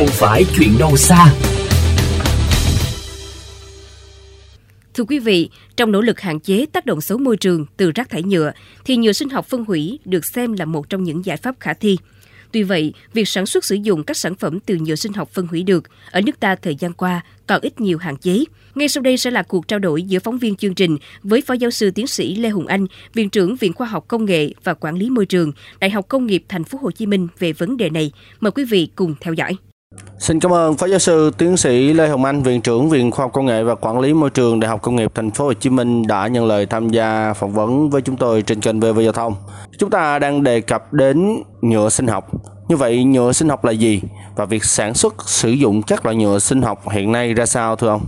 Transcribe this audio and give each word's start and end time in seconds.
không 0.00 0.08
phải 0.08 0.44
chuyện 0.56 0.78
đâu 0.78 0.96
xa. 0.96 1.34
Thưa 4.94 5.04
quý 5.04 5.18
vị, 5.18 5.50
trong 5.76 5.92
nỗ 5.92 6.00
lực 6.00 6.20
hạn 6.20 6.40
chế 6.40 6.66
tác 6.72 6.86
động 6.86 7.00
xấu 7.00 7.18
môi 7.18 7.36
trường 7.36 7.66
từ 7.76 7.90
rác 7.90 8.10
thải 8.10 8.22
nhựa, 8.22 8.52
thì 8.84 8.96
nhựa 8.96 9.12
sinh 9.12 9.28
học 9.28 9.46
phân 9.46 9.64
hủy 9.64 9.98
được 10.04 10.24
xem 10.24 10.52
là 10.52 10.64
một 10.64 10.88
trong 10.88 11.04
những 11.04 11.24
giải 11.24 11.36
pháp 11.36 11.54
khả 11.60 11.74
thi. 11.74 11.98
Tuy 12.52 12.62
vậy, 12.62 12.92
việc 13.12 13.28
sản 13.28 13.46
xuất 13.46 13.64
sử 13.64 13.74
dụng 13.74 14.04
các 14.04 14.16
sản 14.16 14.34
phẩm 14.34 14.60
từ 14.60 14.76
nhựa 14.76 14.94
sinh 14.94 15.12
học 15.12 15.28
phân 15.32 15.46
hủy 15.46 15.62
được 15.62 15.84
ở 16.10 16.20
nước 16.20 16.40
ta 16.40 16.54
thời 16.54 16.74
gian 16.74 16.92
qua 16.92 17.20
còn 17.46 17.60
ít 17.60 17.80
nhiều 17.80 17.98
hạn 17.98 18.16
chế. 18.16 18.44
Ngay 18.74 18.88
sau 18.88 19.02
đây 19.02 19.16
sẽ 19.16 19.30
là 19.30 19.42
cuộc 19.42 19.68
trao 19.68 19.78
đổi 19.78 20.02
giữa 20.02 20.18
phóng 20.18 20.38
viên 20.38 20.56
chương 20.56 20.74
trình 20.74 20.98
với 21.22 21.42
Phó 21.42 21.54
Giáo 21.54 21.70
sư 21.70 21.90
Tiến 21.90 22.06
sĩ 22.06 22.34
Lê 22.34 22.48
Hùng 22.48 22.66
Anh, 22.66 22.86
Viện 23.14 23.30
trưởng 23.30 23.56
Viện 23.56 23.72
Khoa 23.72 23.86
học 23.86 24.04
Công 24.08 24.24
nghệ 24.24 24.50
và 24.64 24.74
Quản 24.74 24.96
lý 24.96 25.10
Môi 25.10 25.26
trường, 25.26 25.52
Đại 25.80 25.90
học 25.90 26.08
Công 26.08 26.26
nghiệp 26.26 26.44
Thành 26.48 26.64
phố 26.64 26.78
Hồ 26.82 26.90
Chí 26.90 27.06
Minh 27.06 27.28
về 27.38 27.52
vấn 27.52 27.76
đề 27.76 27.90
này. 27.90 28.12
Mời 28.40 28.50
quý 28.50 28.64
vị 28.64 28.88
cùng 28.96 29.14
theo 29.20 29.34
dõi. 29.34 29.56
Xin 30.20 30.40
cảm 30.40 30.52
ơn 30.52 30.76
Phó 30.76 30.86
Giáo 30.86 30.98
sư 30.98 31.30
Tiến 31.38 31.56
sĩ 31.56 31.92
Lê 31.92 32.08
Hồng 32.08 32.24
Anh, 32.24 32.42
Viện 32.42 32.60
trưởng 32.60 32.88
Viện 32.88 33.10
Khoa 33.10 33.24
học 33.24 33.32
Công 33.32 33.46
nghệ 33.46 33.62
và 33.62 33.74
Quản 33.74 34.00
lý 34.00 34.14
Môi 34.14 34.30
trường 34.30 34.60
Đại 34.60 34.68
học 34.68 34.82
Công 34.82 34.96
nghiệp 34.96 35.12
Thành 35.14 35.30
phố 35.30 35.44
Hồ 35.44 35.52
Chí 35.52 35.70
Minh 35.70 36.06
đã 36.06 36.26
nhận 36.26 36.46
lời 36.46 36.66
tham 36.66 36.88
gia 36.88 37.32
phỏng 37.32 37.52
vấn 37.52 37.90
với 37.90 38.02
chúng 38.02 38.16
tôi 38.16 38.42
trên 38.42 38.60
kênh 38.60 38.80
VV 38.80 39.00
Giao 39.00 39.12
thông. 39.12 39.34
Chúng 39.78 39.90
ta 39.90 40.18
đang 40.18 40.42
đề 40.42 40.60
cập 40.60 40.92
đến 40.92 41.42
nhựa 41.60 41.88
sinh 41.88 42.06
học. 42.06 42.28
Như 42.68 42.76
vậy 42.76 43.04
nhựa 43.04 43.32
sinh 43.32 43.48
học 43.48 43.64
là 43.64 43.72
gì 43.72 44.02
và 44.36 44.44
việc 44.44 44.64
sản 44.64 44.94
xuất 44.94 45.14
sử 45.26 45.50
dụng 45.50 45.82
các 45.82 46.04
loại 46.04 46.16
nhựa 46.16 46.38
sinh 46.38 46.62
học 46.62 46.88
hiện 46.90 47.12
nay 47.12 47.34
ra 47.34 47.46
sao 47.46 47.76
thưa 47.76 47.88
ông? 47.88 48.02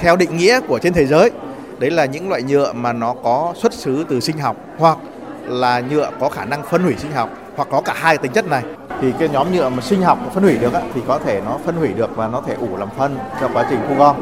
Theo 0.00 0.16
định 0.16 0.36
nghĩa 0.36 0.60
của 0.60 0.78
trên 0.78 0.92
thế 0.92 1.06
giới, 1.06 1.30
đấy 1.78 1.90
là 1.90 2.04
những 2.04 2.28
loại 2.28 2.42
nhựa 2.42 2.72
mà 2.72 2.92
nó 2.92 3.14
có 3.24 3.54
xuất 3.56 3.72
xứ 3.72 4.04
từ 4.08 4.20
sinh 4.20 4.38
học 4.38 4.56
hoặc 4.78 4.98
là 5.44 5.82
nhựa 5.90 6.10
có 6.20 6.28
khả 6.28 6.44
năng 6.44 6.62
phân 6.70 6.82
hủy 6.82 6.94
sinh 6.98 7.12
học 7.12 7.30
hoặc 7.56 7.68
có 7.70 7.80
cả 7.80 7.94
hai 7.96 8.18
tính 8.18 8.32
chất 8.32 8.46
này 8.48 8.62
thì 9.00 9.12
cái 9.18 9.28
nhóm 9.28 9.52
nhựa 9.52 9.68
mà 9.68 9.82
sinh 9.82 10.02
học 10.02 10.18
phân 10.34 10.42
hủy 10.42 10.58
được 10.58 10.72
thì 10.94 11.00
có 11.06 11.18
thể 11.18 11.40
nó 11.44 11.58
phân 11.64 11.76
hủy 11.76 11.92
được 11.92 12.16
và 12.16 12.28
nó 12.28 12.42
thể 12.46 12.54
ủ 12.54 12.76
làm 12.76 12.88
phân 12.96 13.18
cho 13.40 13.48
quá 13.52 13.66
trình 13.70 13.78
thu 13.88 13.94
gom. 13.94 14.16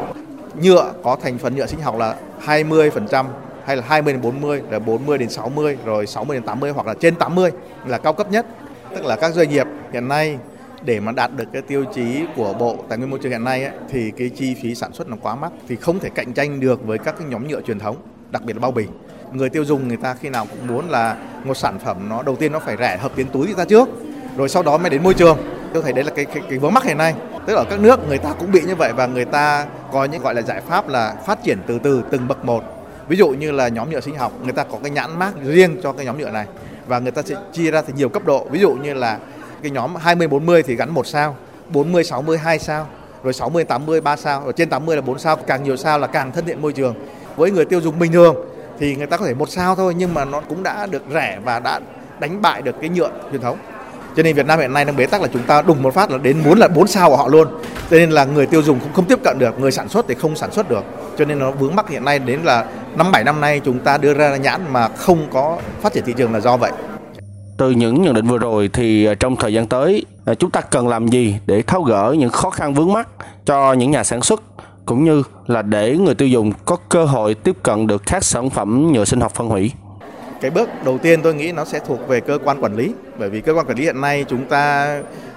Nhựa 0.62 0.93
có 1.05 1.17
thành 1.23 1.39
phần 1.39 1.57
nhựa 1.57 1.67
sinh 1.67 1.81
học 1.81 1.98
là 1.98 2.17
20% 2.47 3.25
hay 3.65 3.77
là 3.77 3.83
20 3.87 4.12
đến 4.12 4.23
40 4.23 4.62
là 4.70 4.79
40 4.79 5.19
đến 5.19 5.31
60 5.31 5.79
rồi 5.85 6.07
60 6.07 6.37
đến 6.37 6.45
80 6.45 6.70
hoặc 6.70 6.87
là 6.87 6.95
trên 7.01 7.15
80 7.15 7.51
là 7.87 7.98
cao 7.98 8.12
cấp 8.12 8.31
nhất. 8.31 8.47
Tức 8.95 9.05
là 9.05 9.17
các 9.17 9.35
doanh 9.35 9.48
nghiệp 9.48 9.67
hiện 9.93 10.09
nay 10.09 10.39
để 10.83 11.01
mà 11.01 11.13
đạt 11.13 11.31
được 11.37 11.45
cái 11.53 11.63
tiêu 11.63 11.85
chí 11.95 12.25
của 12.37 12.55
Bộ 12.59 12.77
Tài 12.89 12.98
nguyên 12.98 13.11
Môi 13.11 13.19
trường 13.19 13.33
hiện 13.33 13.45
nay 13.45 13.65
ấy, 13.65 13.73
thì 13.91 14.11
cái 14.11 14.29
chi 14.29 14.55
phí 14.63 14.75
sản 14.75 14.92
xuất 14.92 15.09
nó 15.09 15.17
quá 15.23 15.35
mắc 15.35 15.53
thì 15.69 15.77
không 15.77 15.98
thể 15.98 16.09
cạnh 16.15 16.33
tranh 16.33 16.61
được 16.61 16.87
với 16.87 16.98
các 16.98 17.15
cái 17.19 17.29
nhóm 17.31 17.48
nhựa 17.48 17.61
truyền 17.61 17.79
thống, 17.79 17.97
đặc 18.31 18.42
biệt 18.45 18.57
là 18.57 18.61
bao 18.61 18.70
bì. 18.70 18.87
Người 19.33 19.51
tiêu 19.51 19.65
dùng 19.65 19.89
người 19.89 19.97
ta 19.97 20.15
khi 20.15 20.29
nào 20.29 20.47
cũng 20.51 20.67
muốn 20.67 20.91
là 20.91 21.17
một 21.45 21.57
sản 21.57 21.79
phẩm 21.79 22.09
nó 22.09 22.23
đầu 22.23 22.37
tiên 22.37 22.53
nó 22.53 22.59
phải 22.59 22.77
rẻ 22.77 22.97
hợp 22.97 23.13
tiến 23.17 23.27
túi 23.33 23.47
người 23.47 23.55
ta 23.55 23.65
trước, 23.65 23.89
rồi 24.39 24.48
sau 24.48 24.62
đó 24.62 24.78
mới 24.78 24.91
đến 24.91 25.03
môi 25.03 25.14
trường. 25.14 25.39
Tôi 25.75 25.83
thấy 25.83 25.92
đấy 25.92 26.05
là 26.05 26.11
cái 26.11 26.25
cái, 26.25 26.42
cái 26.50 26.58
vướng 26.58 26.75
mắc 26.75 26.84
hiện 26.84 26.98
nay. 26.98 27.14
Tức 27.47 27.55
là 27.55 27.61
ở 27.61 27.64
các 27.70 27.81
nước 27.81 28.08
người 28.08 28.19
ta 28.19 28.33
cũng 28.39 28.53
bị 28.53 28.61
như 28.67 28.75
vậy 28.75 28.92
và 28.92 29.06
người 29.06 29.25
ta 29.25 29.67
có 29.92 30.05
những 30.05 30.22
gọi 30.22 30.34
là 30.34 30.42
giải 30.42 30.61
pháp 30.61 30.89
là 30.89 31.14
phát 31.27 31.42
triển 31.42 31.58
từ 31.67 31.78
từ 31.78 32.03
từng 32.11 32.28
bậc 32.28 32.45
một. 32.45 32.64
Ví 33.08 33.17
dụ 33.17 33.28
như 33.28 33.50
là 33.50 33.69
nhóm 33.69 33.91
nhựa 33.91 34.00
sinh 34.00 34.17
học, 34.17 34.33
người 34.42 34.53
ta 34.53 34.64
có 34.64 34.78
cái 34.83 34.91
nhãn 34.91 35.19
mác 35.19 35.30
riêng 35.45 35.77
cho 35.83 35.92
cái 35.92 36.06
nhóm 36.06 36.19
nhựa 36.19 36.30
này 36.30 36.47
và 36.86 36.98
người 36.98 37.12
ta 37.12 37.22
sẽ 37.22 37.34
chia 37.53 37.70
ra 37.70 37.83
thành 37.83 37.97
nhiều 37.97 38.08
cấp 38.08 38.25
độ. 38.27 38.47
Ví 38.50 38.61
dụ 38.61 38.72
như 38.72 38.95
là 38.95 39.19
cái 39.62 39.70
nhóm 39.70 39.97
20 39.97 40.28
40 40.28 40.62
thì 40.62 40.77
gắn 40.77 40.91
một 40.91 41.06
sao, 41.06 41.36
40 41.69 42.05
60 42.05 42.39
2 42.39 42.58
sao, 42.58 42.86
rồi 43.23 43.33
60 43.33 43.64
80 43.64 44.00
3 44.00 44.17
sao, 44.17 44.42
rồi 44.45 44.52
trên 44.52 44.69
80 44.69 44.97
là 44.97 45.02
4 45.02 45.19
sao, 45.19 45.36
càng 45.36 45.64
nhiều 45.64 45.77
sao 45.77 45.98
là 45.98 46.06
càng 46.06 46.33
thân 46.33 46.45
thiện 46.45 46.62
môi 46.62 46.73
trường. 46.73 46.95
Với 47.36 47.50
người 47.50 47.64
tiêu 47.64 47.80
dùng 47.80 47.98
bình 47.98 48.12
thường 48.12 48.36
thì 48.78 48.97
người 48.97 49.06
ta 49.06 49.17
có 49.17 49.27
thể 49.27 49.34
một 49.34 49.48
sao 49.48 49.75
thôi 49.75 49.95
nhưng 49.97 50.14
mà 50.14 50.25
nó 50.25 50.41
cũng 50.48 50.62
đã 50.62 50.86
được 50.86 51.02
rẻ 51.14 51.39
và 51.45 51.58
đã 51.58 51.80
đánh 52.20 52.42
bại 52.42 52.62
được 52.62 52.77
cái 52.80 52.91
nhựa 52.91 53.11
truyền 53.30 53.41
thống. 53.41 53.58
Cho 54.19 54.22
nên 54.22 54.36
Việt 54.36 54.47
Nam 54.47 54.58
hiện 54.61 54.72
nay 54.72 54.84
đang 54.84 54.97
bế 54.97 55.06
tắc 55.06 55.22
là 55.22 55.28
chúng 55.33 55.42
ta 55.42 55.62
đùng 55.62 55.83
một 55.83 55.94
phát 55.94 56.11
là 56.11 56.19
đến 56.19 56.38
muốn 56.44 56.58
là 56.58 56.69
4 56.69 56.86
sao 56.86 57.08
của 57.08 57.16
họ 57.16 57.28
luôn. 57.28 57.48
Cho 57.91 57.97
nên 57.97 58.11
là 58.11 58.24
người 58.24 58.47
tiêu 58.47 58.62
dùng 58.62 58.80
cũng 58.80 58.92
không 58.92 59.05
tiếp 59.05 59.19
cận 59.24 59.38
được, 59.38 59.61
người 59.61 59.72
sản 59.72 59.88
xuất 59.88 60.06
thì 60.08 60.14
không 60.14 60.36
sản 60.36 60.52
xuất 60.52 60.69
được. 60.69 60.84
Cho 61.19 61.24
nên 61.24 61.38
nó 61.38 61.50
vướng 61.50 61.74
mắc 61.74 61.88
hiện 61.88 62.05
nay 62.05 62.18
đến 62.18 62.40
là 62.45 62.67
năm 62.96 63.12
7 63.12 63.24
năm 63.24 63.40
nay 63.40 63.61
chúng 63.64 63.78
ta 63.78 63.98
đưa 63.98 64.14
ra 64.14 64.36
nhãn 64.36 64.61
mà 64.73 64.89
không 64.89 65.27
có 65.33 65.58
phát 65.80 65.92
triển 65.92 66.05
thị 66.05 66.14
trường 66.17 66.33
là 66.33 66.40
do 66.40 66.57
vậy. 66.57 66.73
Từ 67.58 67.70
những 67.70 68.02
nhận 68.02 68.14
định 68.14 68.27
vừa 68.27 68.39
rồi 68.39 68.70
thì 68.73 69.07
à, 69.07 69.14
trong 69.14 69.36
thời 69.36 69.52
gian 69.52 69.67
tới 69.67 70.05
à, 70.24 70.34
chúng 70.34 70.51
ta 70.51 70.61
cần 70.61 70.89
làm 70.89 71.08
gì 71.08 71.36
để 71.46 71.62
tháo 71.62 71.83
gỡ 71.83 72.14
những 72.18 72.30
khó 72.30 72.51
khăn 72.51 72.74
vướng 72.74 72.92
mắt 72.92 73.08
cho 73.45 73.73
những 73.73 73.90
nhà 73.90 74.05
sản 74.05 74.23
xuất 74.23 74.42
cũng 74.86 75.05
như 75.05 75.23
là 75.46 75.62
để 75.62 75.96
người 75.96 76.14
tiêu 76.14 76.28
dùng 76.28 76.52
có 76.64 76.77
cơ 76.89 77.05
hội 77.05 77.34
tiếp 77.34 77.57
cận 77.62 77.86
được 77.86 78.02
các 78.07 78.24
sản 78.24 78.51
phẩm 78.51 78.92
nhựa 78.92 79.05
sinh 79.05 79.20
học 79.20 79.34
phân 79.34 79.48
hủy. 79.48 79.73
Cái 80.40 80.51
bước 80.51 80.68
đầu 80.84 80.98
tiên 80.98 81.20
tôi 81.23 81.34
nghĩ 81.34 81.52
nó 81.52 81.64
sẽ 81.64 81.78
thuộc 81.86 82.08
về 82.08 82.20
cơ 82.20 82.39
quan 82.45 82.62
quản 82.64 82.77
lý 82.77 82.92
bởi 83.18 83.30
vì 83.30 83.40
cơ 83.40 83.55
quan 83.55 83.67
quản 83.67 83.79
lý 83.79 83.84
hiện 83.84 84.01
nay 84.01 84.24
chúng 84.29 84.45
ta 84.45 84.89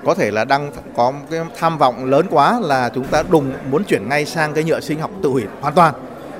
có 0.05 0.13
thể 0.13 0.31
là 0.31 0.45
đang 0.45 0.71
có 0.95 1.13
cái 1.31 1.39
tham 1.57 1.77
vọng 1.77 2.05
lớn 2.05 2.25
quá 2.29 2.59
là 2.63 2.89
chúng 2.95 3.05
ta 3.05 3.23
đùng 3.29 3.53
muốn 3.71 3.83
chuyển 3.83 4.09
ngay 4.09 4.25
sang 4.25 4.53
cái 4.53 4.63
nhựa 4.63 4.79
sinh 4.79 4.99
học 4.99 5.11
tự 5.23 5.29
hủy 5.29 5.43
hoàn 5.61 5.73
toàn. 5.73 5.93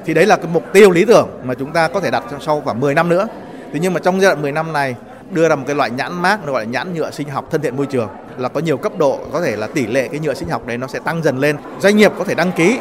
Thì 0.06 0.14
đấy 0.14 0.26
là 0.26 0.36
cái 0.36 0.48
mục 0.54 0.64
tiêu 0.74 0.92
lý 0.92 1.06
tưởng 1.06 1.30
mà 1.44 1.54
chúng 1.54 1.72
ta 1.72 1.88
có 1.88 2.00
thể 2.00 2.12
đặt 2.12 2.24
sau 2.40 2.62
khoảng 2.62 2.80
10 2.80 2.94
năm 2.96 3.10
nữa. 3.10 3.28
Thế 3.74 3.80
nhưng 3.82 3.94
mà 3.94 4.00
trong 4.00 4.22
giai 4.22 4.30
đoạn 4.30 4.42
10 4.42 4.52
năm 4.52 4.74
này, 4.74 4.96
đưa 5.32 5.50
ra 5.50 5.56
một 5.56 5.64
cái 5.68 5.76
loại 5.76 5.90
nhãn 5.90 6.22
mát 6.22 6.46
gọi 6.46 6.66
là 6.66 6.72
nhãn 6.72 6.94
nhựa 6.94 7.12
sinh 7.12 7.30
học 7.30 7.48
thân 7.52 7.62
thiện 7.62 7.78
môi 7.78 7.86
trường, 7.86 8.10
là 8.38 8.50
có 8.50 8.60
nhiều 8.60 8.78
cấp 8.78 8.92
độ, 8.98 9.20
có 9.34 9.42
thể 9.42 9.56
là 9.56 9.68
tỷ 9.68 9.88
lệ 9.88 10.08
cái 10.08 10.20
nhựa 10.20 10.34
sinh 10.34 10.50
học 10.50 10.68
đấy 10.68 10.78
nó 10.78 10.88
sẽ 10.88 11.00
tăng 11.00 11.24
dần 11.24 11.40
lên 11.40 11.58
doanh 11.80 11.98
nghiệp 11.98 12.12
có 12.18 12.24
thể 12.24 12.36
đăng 12.36 12.52
ký, 12.52 12.80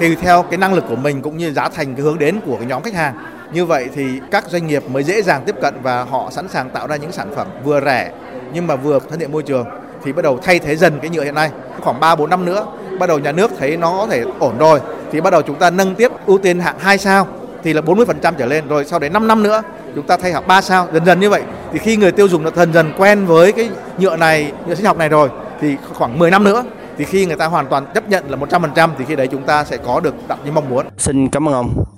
tùy 0.00 0.16
theo 0.20 0.42
cái 0.42 0.58
năng 0.58 0.74
lực 0.74 0.84
của 0.88 0.96
mình 0.96 1.22
cũng 1.22 1.38
như 1.38 1.52
giá 1.52 1.68
thành, 1.68 1.94
cái 1.94 2.02
hướng 2.02 2.18
đến 2.18 2.40
của 2.46 2.56
cái 2.56 2.66
nhóm 2.66 2.82
khách 2.82 2.94
hàng 2.94 3.14
như 3.52 3.64
vậy 3.64 3.88
thì 3.94 4.20
các 4.30 4.44
doanh 4.48 4.66
nghiệp 4.66 4.82
mới 4.90 5.04
dễ 5.04 5.22
dàng 5.22 5.42
tiếp 5.46 5.54
cận 5.60 5.74
và 5.82 6.04
họ 6.04 6.30
sẵn 6.30 6.48
sàng 6.48 6.70
tạo 6.70 6.86
ra 6.86 6.96
những 6.96 7.12
sản 7.12 7.32
phẩm 7.36 7.46
vừa 7.64 7.80
rẻ 7.80 8.12
nhưng 8.52 8.66
mà 8.66 8.76
vừa 8.76 8.98
thân 9.10 9.18
thiện 9.18 9.32
môi 9.32 9.42
trường 9.42 9.66
thì 10.04 10.12
bắt 10.12 10.22
đầu 10.22 10.38
thay 10.42 10.58
thế 10.58 10.76
dần 10.76 10.98
cái 11.00 11.10
nhựa 11.10 11.24
hiện 11.24 11.34
nay 11.34 11.50
khoảng 11.80 12.00
3 12.00 12.14
4 12.16 12.30
năm 12.30 12.44
nữa, 12.44 12.66
bắt 12.98 13.06
đầu 13.06 13.18
nhà 13.18 13.32
nước 13.32 13.50
thấy 13.58 13.76
nó 13.76 13.90
có 13.90 14.06
thể 14.06 14.24
ổn 14.38 14.58
rồi 14.58 14.80
thì 15.12 15.20
bắt 15.20 15.30
đầu 15.30 15.42
chúng 15.42 15.58
ta 15.58 15.70
nâng 15.70 15.94
tiếp 15.94 16.12
ưu 16.26 16.38
tiên 16.38 16.60
hạng 16.60 16.78
2 16.78 16.98
sao 16.98 17.26
thì 17.62 17.72
là 17.72 17.80
40% 17.80 18.32
trở 18.38 18.46
lên 18.46 18.68
rồi 18.68 18.84
sau 18.84 18.98
đấy 18.98 19.10
5 19.10 19.26
năm 19.26 19.42
nữa 19.42 19.62
chúng 19.94 20.06
ta 20.06 20.16
thay 20.16 20.32
hạng 20.32 20.46
3 20.46 20.60
sao, 20.60 20.88
dần 20.92 21.04
dần 21.04 21.20
như 21.20 21.30
vậy 21.30 21.42
thì 21.72 21.78
khi 21.78 21.96
người 21.96 22.12
tiêu 22.12 22.28
dùng 22.28 22.42
nó 22.42 22.50
dần 22.56 22.72
dần 22.72 22.92
quen 22.98 23.26
với 23.26 23.52
cái 23.52 23.70
nhựa 23.98 24.16
này, 24.16 24.52
nhựa 24.66 24.74
sinh 24.74 24.86
học 24.86 24.98
này 24.98 25.08
rồi 25.08 25.28
thì 25.60 25.76
khoảng 25.94 26.18
10 26.18 26.30
năm 26.30 26.44
nữa 26.44 26.64
thì 26.98 27.04
khi 27.04 27.26
người 27.26 27.36
ta 27.36 27.46
hoàn 27.46 27.66
toàn 27.66 27.86
chấp 27.94 28.08
nhận 28.08 28.30
là 28.30 28.36
100% 28.36 28.90
thì 28.98 29.04
khi 29.08 29.16
đấy 29.16 29.28
chúng 29.30 29.42
ta 29.42 29.64
sẽ 29.64 29.76
có 29.76 30.00
được 30.00 30.14
đặt 30.28 30.38
như 30.44 30.52
mong 30.52 30.68
muốn. 30.68 30.86
Xin 30.98 31.28
cảm 31.28 31.48
ơn 31.48 31.54
ông. 31.54 31.89